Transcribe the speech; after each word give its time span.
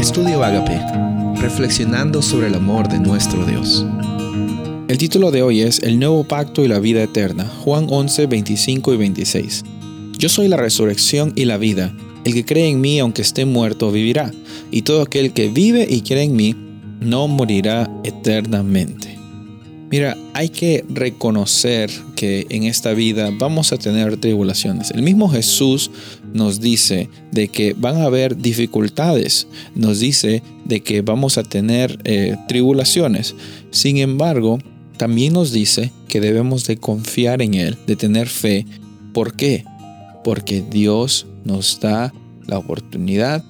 Estudio 0.00 0.42
Agape, 0.42 0.80
reflexionando 1.42 2.22
sobre 2.22 2.46
el 2.46 2.54
amor 2.54 2.88
de 2.88 2.98
nuestro 2.98 3.44
Dios. 3.44 3.84
El 4.88 4.96
título 4.96 5.30
de 5.30 5.42
hoy 5.42 5.60
es 5.60 5.82
El 5.82 5.98
nuevo 5.98 6.24
pacto 6.24 6.64
y 6.64 6.68
la 6.68 6.78
vida 6.78 7.02
eterna, 7.02 7.44
Juan 7.44 7.86
11, 7.90 8.26
25 8.26 8.94
y 8.94 8.96
26. 8.96 9.62
Yo 10.16 10.30
soy 10.30 10.48
la 10.48 10.56
resurrección 10.56 11.34
y 11.36 11.44
la 11.44 11.58
vida. 11.58 11.94
El 12.24 12.32
que 12.32 12.46
cree 12.46 12.70
en 12.70 12.80
mí, 12.80 12.98
aunque 12.98 13.20
esté 13.20 13.44
muerto, 13.44 13.92
vivirá. 13.92 14.32
Y 14.70 14.82
todo 14.82 15.02
aquel 15.02 15.34
que 15.34 15.48
vive 15.48 15.86
y 15.88 16.00
cree 16.00 16.22
en 16.22 16.34
mí, 16.34 16.56
no 17.00 17.28
morirá 17.28 17.90
eternamente. 18.02 19.09
Mira, 19.90 20.16
hay 20.34 20.50
que 20.50 20.84
reconocer 20.88 21.90
que 22.14 22.46
en 22.48 22.62
esta 22.62 22.92
vida 22.94 23.32
vamos 23.36 23.72
a 23.72 23.76
tener 23.76 24.18
tribulaciones. 24.18 24.92
El 24.92 25.02
mismo 25.02 25.28
Jesús 25.28 25.90
nos 26.32 26.60
dice 26.60 27.08
de 27.32 27.48
que 27.48 27.74
van 27.76 27.96
a 27.96 28.04
haber 28.04 28.36
dificultades, 28.36 29.48
nos 29.74 29.98
dice 29.98 30.44
de 30.64 30.80
que 30.80 31.02
vamos 31.02 31.38
a 31.38 31.42
tener 31.42 31.98
eh, 32.04 32.36
tribulaciones. 32.46 33.34
Sin 33.72 33.96
embargo, 33.96 34.60
también 34.96 35.32
nos 35.32 35.50
dice 35.50 35.90
que 36.06 36.20
debemos 36.20 36.68
de 36.68 36.76
confiar 36.76 37.42
en 37.42 37.54
Él, 37.54 37.76
de 37.88 37.96
tener 37.96 38.28
fe. 38.28 38.66
¿Por 39.12 39.34
qué? 39.34 39.64
Porque 40.22 40.62
Dios 40.62 41.26
nos 41.44 41.80
da 41.80 42.14
la 42.46 42.58
oportunidad 42.58 43.44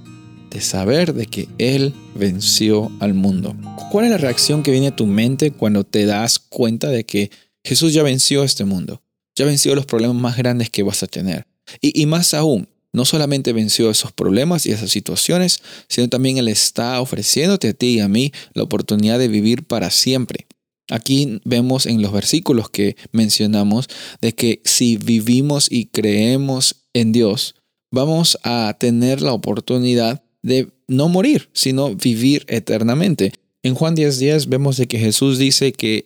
de 0.50 0.60
saber 0.60 1.14
de 1.14 1.27
que 1.27 1.48
Él 1.59 1.95
venció 2.14 2.91
al 3.00 3.14
mundo. 3.14 3.56
¿Cuál 3.91 4.06
es 4.06 4.10
la 4.10 4.18
reacción 4.18 4.62
que 4.62 4.70
viene 4.70 4.88
a 4.88 4.96
tu 4.96 5.06
mente 5.06 5.52
cuando 5.52 5.84
te 5.84 6.06
das 6.06 6.38
cuenta 6.38 6.88
de 6.88 7.04
que 7.04 7.30
Jesús 7.64 7.92
ya 7.92 8.02
venció 8.02 8.42
este 8.42 8.64
mundo? 8.64 9.02
Ya 9.36 9.46
venció 9.46 9.74
los 9.74 9.86
problemas 9.86 10.16
más 10.16 10.36
grandes 10.36 10.70
que 10.70 10.82
vas 10.82 11.02
a 11.02 11.06
tener. 11.06 11.46
Y, 11.80 12.02
y 12.02 12.06
más 12.06 12.34
aún, 12.34 12.68
no 12.92 13.05
solamente 13.05 13.52
venció 13.52 13.91
esos 13.91 14.12
problemas 14.12 14.66
y 14.66 14.72
esas 14.72 14.91
situaciones, 14.91 15.62
sino 15.88 16.08
también 16.08 16.38
Él 16.38 16.48
está 16.48 17.00
ofreciéndote 17.00 17.69
a 17.69 17.72
ti 17.72 17.97
y 17.97 18.00
a 18.00 18.08
mí 18.08 18.32
la 18.53 18.64
oportunidad 18.64 19.19
de 19.19 19.28
vivir 19.28 19.64
para 19.64 19.91
siempre. 19.91 20.47
Aquí 20.91 21.41
vemos 21.44 21.86
en 21.86 22.03
los 22.03 22.12
versículos 22.12 22.69
que 22.69 22.97
mencionamos 23.12 23.88
de 24.20 24.34
que 24.34 24.60
si 24.64 24.97
vivimos 24.97 25.70
y 25.70 25.86
creemos 25.86 26.82
en 26.92 27.12
Dios, 27.12 27.55
vamos 27.92 28.38
a 28.42 28.77
tener 28.78 29.22
la 29.22 29.32
oportunidad 29.32 30.25
de 30.42 30.69
no 30.88 31.08
morir, 31.08 31.48
sino 31.52 31.94
vivir 31.94 32.44
eternamente. 32.48 33.33
En 33.62 33.74
Juan 33.74 33.94
10:10 33.94 34.19
10 34.19 34.48
vemos 34.48 34.77
de 34.77 34.86
que 34.86 34.98
Jesús 34.98 35.38
dice 35.38 35.72
que 35.72 36.05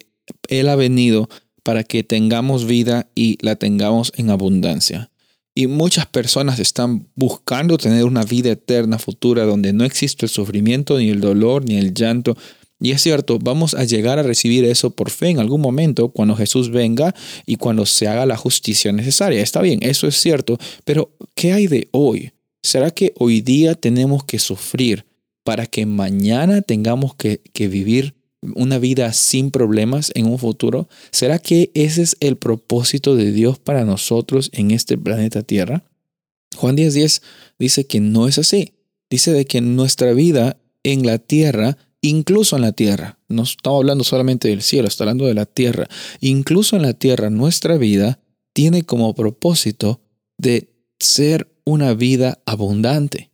Él 0.49 0.69
ha 0.69 0.77
venido 0.77 1.29
para 1.63 1.85
que 1.85 2.03
tengamos 2.03 2.67
vida 2.67 3.09
y 3.15 3.39
la 3.41 3.57
tengamos 3.57 4.13
en 4.17 4.31
abundancia. 4.31 5.11
Y 5.55 5.69
muchas 5.69 6.07
personas 6.07 6.59
están 6.59 7.09
buscando 7.15 7.79
tener 7.79 8.05
una 8.05 8.25
vida 8.25 8.51
eterna 8.51 8.99
futura 8.99 9.45
donde 9.45 9.73
no 9.73 9.85
existe 9.85 10.27
el 10.27 10.31
sufrimiento, 10.31 10.99
ni 10.99 11.11
el 11.11 11.21
dolor, 11.21 11.65
ni 11.65 11.77
el 11.77 11.95
llanto. 11.95 12.37
Y 12.81 12.91
es 12.91 13.01
cierto, 13.01 13.39
vamos 13.39 13.75
a 13.75 13.85
llegar 13.85 14.19
a 14.19 14.25
recibir 14.25 14.65
eso 14.65 14.91
por 14.91 15.11
fe 15.11 15.29
en 15.29 15.39
algún 15.39 15.61
momento 15.61 16.09
cuando 16.09 16.35
Jesús 16.35 16.71
venga 16.71 17.15
y 17.47 17.57
cuando 17.57 17.87
se 17.87 18.09
haga 18.09 18.27
la 18.27 18.37
justicia 18.37 18.93
necesaria. 18.93 19.41
Está 19.41 19.63
bien, 19.63 19.79
eso 19.83 20.09
es 20.09 20.17
cierto, 20.17 20.59
pero 20.85 21.17
¿qué 21.35 21.53
hay 21.53 21.69
de 21.69 21.89
hoy? 21.93 22.34
¿Será 22.65 22.91
que 22.91 23.13
hoy 23.19 23.43
día 23.43 23.75
tenemos 23.75 24.25
que 24.25 24.39
sufrir 24.39 25.05
para 25.43 25.67
que 25.67 25.85
mañana 25.85 26.63
tengamos 26.63 27.15
que, 27.15 27.43
vivir 27.55 28.15
una 28.55 28.79
vida 28.79 29.13
sin 29.13 29.51
problemas 29.51 30.11
en 30.15 30.25
un 30.25 30.39
futuro? 30.39 30.89
¿Será 31.13 31.39
que 31.39 31.71
ese 31.75 32.01
es 32.01 32.17
el 32.21 32.39
propósito 32.39 33.17
de 33.17 33.33
Dios 33.33 33.59
para 33.59 33.85
nosotros 33.85 34.49
en 34.55 34.71
este 34.71 34.97
planeta 34.97 35.43
Tierra? 35.43 35.85
Juan 36.57 36.75
10:10 36.75 37.21
dice 37.59 37.87
que 37.87 38.01
no 38.01 38.29
es 38.29 38.39
así. 38.39 38.73
Dice 39.11 39.33
de 39.33 39.45
que 39.45 39.61
nuestra 39.61 40.15
vida 40.15 40.57
en 40.85 41.05
la 41.05 41.19
tierra, 41.19 41.77
incluso 42.01 42.57
en 42.57 42.63
la 42.63 42.73
tierra, 42.73 43.19
no 43.29 43.43
estamos 43.43 43.81
hablando 43.81 44.05
solamente 44.05 44.49
del 44.49 44.63
cielo, 44.63 44.89
está 44.89 45.05
hablando 45.05 45.27
de 45.27 45.35
la 45.35 45.45
tierra, 45.45 45.87
incluso 46.21 46.77
en 46.77 46.83
la 46.83 46.95
tierra 46.95 47.29
nuestra 47.29 47.77
vida 47.77 48.21
tiene 48.55 48.85
como 48.85 49.15
propósito 49.15 50.01
de 50.39 50.71
ser 50.99 51.54
una 51.65 51.95
vida 51.95 52.39
abundante, 52.47 53.31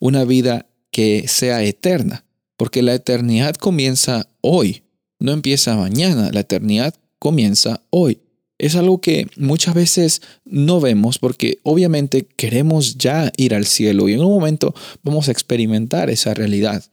una 0.00 0.24
vida 0.24 0.66
que 0.90 1.26
sea 1.28 1.62
eterna, 1.62 2.24
porque 2.56 2.82
la 2.82 2.94
eternidad 2.94 3.54
comienza 3.56 4.28
hoy, 4.40 4.82
no 5.18 5.32
empieza 5.32 5.76
mañana, 5.76 6.30
la 6.32 6.40
eternidad 6.40 6.94
comienza 7.18 7.80
hoy. 7.90 8.20
Es 8.58 8.76
algo 8.76 9.00
que 9.00 9.26
muchas 9.36 9.74
veces 9.74 10.22
no 10.44 10.80
vemos 10.80 11.18
porque 11.18 11.58
obviamente 11.64 12.26
queremos 12.36 12.96
ya 12.96 13.32
ir 13.36 13.54
al 13.54 13.66
cielo 13.66 14.08
y 14.08 14.12
en 14.12 14.20
un 14.20 14.30
momento 14.30 14.74
vamos 15.02 15.28
a 15.28 15.32
experimentar 15.32 16.10
esa 16.10 16.34
realidad. 16.34 16.84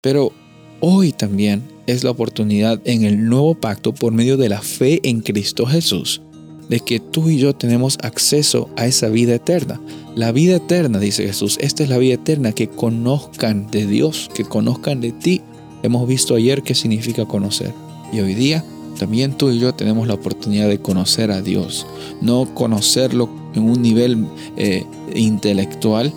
Pero 0.00 0.32
hoy 0.80 1.12
también 1.12 1.62
es 1.86 2.02
la 2.02 2.10
oportunidad 2.10 2.80
en 2.84 3.04
el 3.04 3.28
nuevo 3.28 3.54
pacto 3.54 3.94
por 3.94 4.12
medio 4.12 4.36
de 4.36 4.48
la 4.48 4.62
fe 4.62 5.00
en 5.04 5.20
Cristo 5.20 5.64
Jesús 5.66 6.20
de 6.68 6.80
que 6.80 7.00
tú 7.00 7.28
y 7.28 7.38
yo 7.38 7.54
tenemos 7.54 7.98
acceso 8.02 8.68
a 8.76 8.86
esa 8.86 9.08
vida 9.08 9.34
eterna. 9.34 9.80
La 10.14 10.32
vida 10.32 10.56
eterna, 10.56 10.98
dice 10.98 11.26
Jesús, 11.26 11.58
esta 11.60 11.82
es 11.82 11.88
la 11.88 11.98
vida 11.98 12.14
eterna, 12.14 12.52
que 12.52 12.68
conozcan 12.68 13.70
de 13.70 13.86
Dios, 13.86 14.30
que 14.34 14.44
conozcan 14.44 15.00
de 15.00 15.12
ti. 15.12 15.42
Hemos 15.82 16.06
visto 16.06 16.34
ayer 16.34 16.62
qué 16.62 16.74
significa 16.74 17.24
conocer. 17.24 17.72
Y 18.12 18.20
hoy 18.20 18.34
día 18.34 18.64
también 18.98 19.32
tú 19.36 19.50
y 19.50 19.58
yo 19.58 19.74
tenemos 19.74 20.06
la 20.06 20.14
oportunidad 20.14 20.68
de 20.68 20.78
conocer 20.78 21.30
a 21.30 21.40
Dios. 21.40 21.86
No 22.20 22.54
conocerlo 22.54 23.28
en 23.54 23.68
un 23.68 23.82
nivel 23.82 24.26
eh, 24.56 24.84
intelectual, 25.14 26.12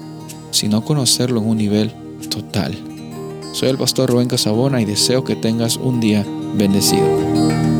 sino 0.51 0.83
conocerlo 0.83 1.41
en 1.41 1.47
un 1.47 1.57
nivel 1.57 1.91
total. 2.29 2.75
Soy 3.53 3.69
el 3.69 3.77
pastor 3.77 4.09
Rubén 4.09 4.27
Casabona 4.27 4.81
y 4.81 4.85
deseo 4.85 5.23
que 5.23 5.35
tengas 5.35 5.77
un 5.77 5.99
día 5.99 6.25
bendecido. 6.55 7.74